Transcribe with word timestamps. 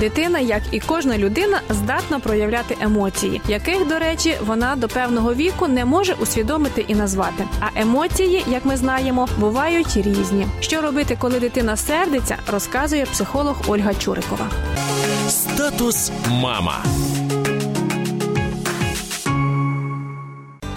Дитина, 0.00 0.38
як 0.38 0.62
і 0.70 0.80
кожна 0.80 1.18
людина, 1.18 1.60
здатна 1.70 2.18
проявляти 2.18 2.76
емоції, 2.80 3.40
яких, 3.48 3.88
до 3.88 3.98
речі, 3.98 4.36
вона 4.46 4.76
до 4.76 4.88
певного 4.88 5.34
віку 5.34 5.68
не 5.68 5.84
може 5.84 6.14
усвідомити 6.20 6.84
і 6.88 6.94
назвати. 6.94 7.44
А 7.60 7.80
емоції, 7.80 8.44
як 8.48 8.64
ми 8.64 8.76
знаємо, 8.76 9.28
бувають 9.38 9.96
різні. 9.96 10.46
Що 10.60 10.80
робити, 10.80 11.16
коли 11.20 11.40
дитина 11.40 11.76
сердиться, 11.76 12.36
розказує 12.52 13.06
психолог 13.06 13.56
Ольга 13.68 13.94
Чурикова. 13.94 14.46
Статус 15.28 16.10
мама. 16.30 16.84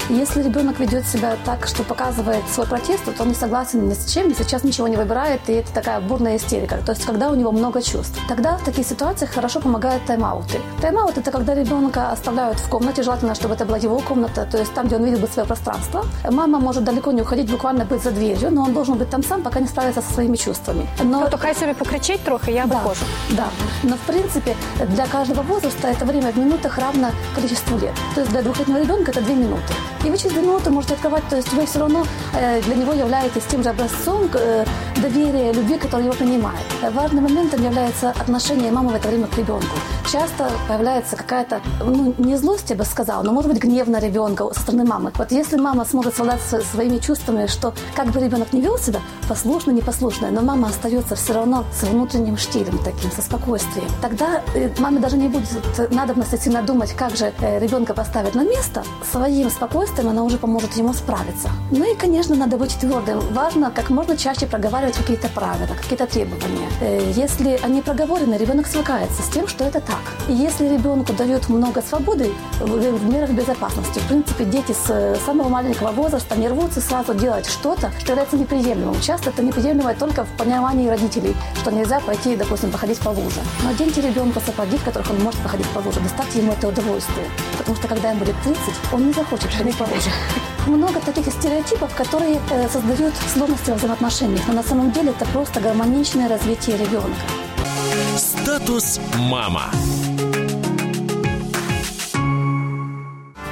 Если 0.09 0.41
ребенок 0.41 0.79
ведет 0.79 1.05
себя 1.05 1.35
так, 1.43 1.67
что 1.67 1.83
показывает 1.83 2.43
свой 2.49 2.65
протест, 2.65 3.03
то 3.03 3.23
он 3.23 3.29
не 3.29 3.35
согласен 3.35 3.89
ни 3.89 3.93
с 3.93 4.05
чем, 4.13 4.33
сейчас 4.33 4.63
ничего 4.63 4.87
не 4.87 4.95
выбирает, 4.95 5.41
и 5.47 5.53
это 5.53 5.73
такая 5.73 5.99
бурная 5.99 6.37
истерика. 6.37 6.77
То 6.85 6.93
есть, 6.93 7.05
когда 7.05 7.29
у 7.29 7.35
него 7.35 7.51
много 7.51 7.81
чувств. 7.81 8.17
Тогда 8.29 8.57
в 8.57 8.63
таких 8.63 8.87
ситуациях 8.87 9.31
хорошо 9.31 9.59
помогают 9.59 10.05
тайм-ауты. 10.05 10.61
Тайм-аут– 10.81 11.17
это 11.17 11.31
когда 11.31 11.53
ребенка 11.55 12.11
оставляют 12.11 12.57
в 12.59 12.69
комнате, 12.69 13.03
желательно, 13.03 13.35
чтобы 13.35 13.55
это 13.55 13.65
была 13.65 13.77
его 13.77 13.99
комната, 13.99 14.45
то 14.51 14.57
есть 14.57 14.73
там, 14.73 14.87
где 14.87 14.95
он 14.95 15.03
видел 15.03 15.19
бы 15.19 15.27
свое 15.27 15.45
пространство. 15.45 16.05
Мама 16.31 16.59
может 16.59 16.83
далеко 16.85 17.11
не 17.11 17.21
уходить, 17.21 17.51
буквально 17.51 17.83
быть 17.83 18.01
за 18.01 18.11
дверью, 18.11 18.49
но 18.51 18.63
он 18.63 18.73
должен 18.73 18.95
быть 18.97 19.09
там 19.09 19.23
сам, 19.23 19.41
пока 19.41 19.59
не 19.59 19.67
справится 19.67 20.01
со 20.01 20.13
своими 20.13 20.37
чувствами. 20.37 20.87
Но 21.03 21.19
Тобто 21.21 21.37
хай 21.37 21.53
собі 21.55 21.73
покричить 21.73 22.21
трохи, 22.23 22.51
я 22.51 22.65
да, 22.65 22.75
виходжу. 22.75 23.05
да. 23.31 23.47
Но 23.83 23.95
в 23.95 23.99
принципе 24.07 24.55
для 24.95 25.05
каждого 25.05 25.41
возраста 25.41 25.87
это 25.89 26.05
время 26.05 26.31
в 26.31 26.37
минутах 26.37 26.77
равно 26.77 27.07
количеству 27.35 27.77
лет. 27.77 27.93
То 28.15 28.21
есть 28.21 28.31
для 28.31 28.41
двухлетнего 28.41 28.79
ребенка 28.79 29.11
это 29.11 29.21
две 29.21 29.35
минуты. 29.35 29.73
И 30.07 30.09
вы 30.09 30.17
через 30.17 30.35
две 30.35 30.41
минуты 30.41 30.69
можете 30.69 30.93
открывать, 30.93 31.27
то 31.29 31.35
есть 31.35 31.51
вы 31.51 31.65
все 31.65 31.79
равно 31.79 32.05
э, 32.33 32.61
для 32.61 32.75
него 32.75 32.93
являетесь 32.93 33.43
тем 33.43 33.61
же 33.61 33.67
образцом 33.67 34.29
э, 34.33 34.63
доверия, 35.01 35.51
любви, 35.51 35.77
который 35.77 36.05
его 36.05 36.13
принимает. 36.13 36.65
Важным 36.93 37.25
моментом 37.25 37.61
является 37.61 38.11
отношение 38.11 38.71
мамы 38.71 38.91
в 38.91 38.95
это 38.95 39.09
время 39.09 39.27
к 39.27 39.37
ребенку. 39.37 39.75
Часто 40.09 40.49
появляется 40.69 41.17
какая-то, 41.17 41.59
ну, 41.83 42.15
не 42.19 42.37
злость, 42.37 42.69
я 42.69 42.77
бы 42.77 42.85
сказала, 42.85 43.21
но, 43.21 43.33
может 43.33 43.51
быть, 43.51 43.61
гнев 43.61 43.87
на 43.87 43.99
ребенка 43.99 44.47
со 44.53 44.61
стороны 44.61 44.85
мамы. 44.85 45.11
Вот 45.17 45.33
если 45.33 45.57
мама 45.57 45.83
сможет 45.83 46.15
совладать 46.15 46.41
со 46.41 46.61
своими 46.61 46.99
чувствами, 46.99 47.47
что 47.47 47.73
как 47.93 48.07
бы 48.07 48.21
ребенок 48.21 48.53
не 48.53 48.61
вел 48.61 48.77
себя, 48.77 49.01
послушно, 49.27 49.71
непослушно, 49.71 50.31
но 50.31 50.39
мама 50.39 50.69
остается 50.69 51.17
все 51.17 51.33
равно 51.33 51.65
с 51.77 51.83
внутренним 51.83 52.37
штилем 52.37 52.77
таким, 52.77 53.11
со 53.11 53.21
спокойствием. 53.21 53.89
Тогда 54.01 54.41
э, 54.55 54.69
маме 54.79 54.99
даже 54.99 55.17
не 55.17 55.27
будет 55.27 55.49
надобности 55.91 56.41
сильно 56.41 56.61
думать, 56.61 56.93
как 56.93 57.17
же 57.17 57.33
ребенка 57.59 57.93
поставить 57.93 58.35
на 58.35 58.45
место. 58.45 58.85
Своим 59.11 59.49
спокойствием 59.49 59.96
она 60.05 60.23
уже 60.23 60.37
поможет 60.37 60.73
ему 60.77 60.93
справиться. 60.93 61.49
Ну 61.71 61.91
и, 61.91 61.95
конечно, 61.95 62.35
надо 62.35 62.57
быть 62.57 62.75
твердым. 62.79 63.19
Важно 63.33 63.71
как 63.71 63.89
можно 63.89 64.15
чаще 64.17 64.45
проговаривать 64.45 64.95
какие-то 64.97 65.29
правила, 65.29 65.73
какие-то 65.81 66.05
требования. 66.07 66.69
Э, 66.81 67.11
Если 67.15 67.59
они 67.63 67.81
проговорены, 67.81 68.35
ребенок 68.35 68.67
свыкается 68.67 69.21
с 69.21 69.29
тем, 69.29 69.47
что 69.47 69.63
это 69.63 69.79
так. 69.81 70.01
И 70.27 70.33
если 70.33 70.67
ребенку 70.67 71.13
дают 71.13 71.49
много 71.49 71.81
свободы 71.81 72.31
в, 72.59 73.09
мерах 73.09 73.31
безопасности, 73.31 73.99
в 73.99 74.07
принципе, 74.07 74.45
дети 74.45 74.71
с 74.73 74.89
э, 74.89 75.15
самого 75.25 75.49
маленького 75.49 75.91
возраста 75.91 76.35
не 76.35 76.47
рвутся 76.47 76.81
сразу 76.81 77.13
делать 77.13 77.45
что-то, 77.47 77.91
что 77.99 78.11
является 78.11 78.37
неприемлемым. 78.37 78.99
Часто 79.01 79.29
это 79.29 79.41
неприемлемо 79.43 79.93
только 79.95 80.23
в 80.25 80.29
понимании 80.37 80.89
родителей, 80.89 81.35
что 81.61 81.71
нельзя 81.71 81.99
пойти, 81.99 82.35
допустим, 82.35 82.71
походить 82.71 82.99
по 82.99 83.09
луже. 83.09 83.39
Но 83.63 83.69
оденьте 83.69 84.01
ребенка 84.01 84.39
сапоги, 84.45 84.77
в 84.77 84.83
которых 84.83 85.09
он 85.11 85.19
может 85.23 85.39
походить 85.41 85.67
по 85.67 85.79
луже, 85.79 85.99
доставьте 85.99 86.39
ему 86.39 86.53
это 86.53 86.67
удовольствие. 86.67 87.27
Потому 87.57 87.75
что 87.77 87.87
когда 87.87 88.09
ему 88.09 88.19
будет 88.19 88.35
30, 88.43 88.59
он 88.93 89.07
не 89.07 89.13
захочет 89.13 89.51
ходить 89.53 89.76
по 89.77 89.83
луже. 89.83 90.09
Много 90.65 90.99
таких 90.99 91.31
стереотипов, 91.31 91.95
которые 91.95 92.39
э, 92.51 92.67
создают 92.69 93.13
сложности 93.33 93.69
во 93.69 93.77
взаимоотношениях, 93.77 94.47
но 94.47 94.53
на 94.53 94.63
самом 94.63 94.91
деле 94.91 95.11
это 95.11 95.25
просто 95.25 95.59
гармоничное 95.59 96.27
развитие 96.27 96.77
ребенка. 96.77 97.21
Статус 98.17 98.99
мама. 99.17 99.71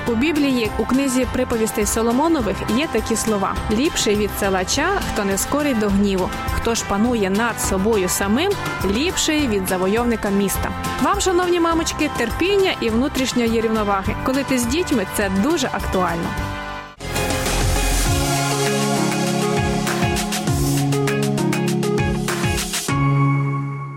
У 0.08 0.16
Біблії 0.16 0.72
у 0.78 0.86
книзі 0.86 1.28
приповістей 1.34 1.86
Соломонових 1.86 2.58
є 2.78 2.88
такі 2.88 3.16
слова: 3.16 3.56
ліпший 3.72 4.16
від 4.16 4.30
селача, 4.40 5.02
хто 5.14 5.26
не 5.26 5.38
скорий 5.38 5.74
до 5.74 5.90
гніву, 5.90 6.30
хто 6.56 6.76
ж 6.76 6.84
панує 6.88 7.30
над 7.30 7.62
собою 7.62 8.10
самим, 8.10 8.52
ліпший 8.86 9.48
від 9.48 9.68
завойовника 9.68 10.30
міста. 10.30 10.70
Вам, 11.02 11.22
шановні 11.22 11.60
мамочки, 11.60 12.10
терпіння 12.18 12.74
і 12.82 12.90
внутрішньої 12.90 13.62
рівноваги. 13.62 14.16
Коли 14.24 14.44
ти 14.44 14.60
з 14.60 14.66
дітьми, 14.66 15.06
це 15.18 15.32
дуже 15.44 15.68
актуально. 15.68 16.30